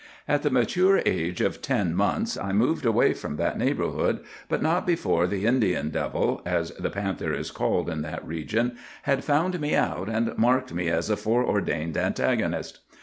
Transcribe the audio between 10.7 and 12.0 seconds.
me as a foreordained